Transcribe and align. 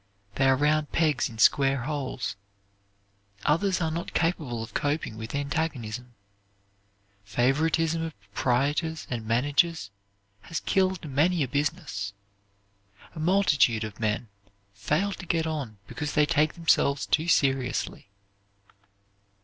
They 0.33 0.47
are 0.49 0.55
round 0.55 0.91
pegs 0.91 1.29
in 1.29 1.37
square 1.37 1.83
holes. 1.83 2.35
Others 3.45 3.81
are 3.81 3.91
not 3.91 4.15
capable 4.15 4.63
of 4.63 4.73
coping 4.73 5.15
with 5.15 5.35
antagonism. 5.35 6.15
Favoritism 7.23 8.01
of 8.01 8.19
proprietors 8.19 9.05
and 9.11 9.27
managers 9.27 9.91
has 10.49 10.59
killed 10.59 11.07
many 11.07 11.43
a 11.43 11.47
business. 11.47 12.13
A 13.13 13.19
multitude 13.19 13.83
of 13.83 13.99
men 13.99 14.29
fail 14.73 15.11
to 15.11 15.25
get 15.27 15.45
on 15.45 15.77
because 15.85 16.13
they 16.13 16.25
take 16.25 16.55
themselves 16.55 17.05
too 17.05 17.27
seriously. 17.27 18.09